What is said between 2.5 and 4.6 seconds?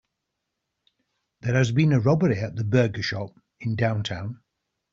the burger shop in downtown.